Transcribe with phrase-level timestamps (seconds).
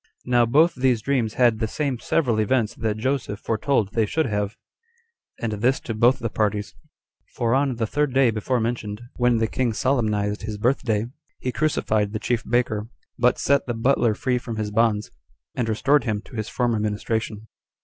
[0.25, 4.57] Now both these dreams had the same several events that Joseph foretold they should have,
[5.39, 6.73] and this to both the parties;
[7.35, 11.05] for on the third day before mentioned, when the king solemnized his birth day,
[11.37, 12.87] he crucified the chief baker,
[13.19, 15.11] but set the butler free from his bonds,
[15.53, 17.47] and restored him to his former ministration.